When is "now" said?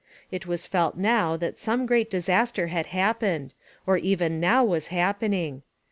0.97-1.37, 4.39-4.63